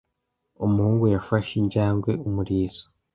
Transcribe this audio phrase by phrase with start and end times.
[0.65, 2.83] Umuhungu yafashe injangwe umurizo.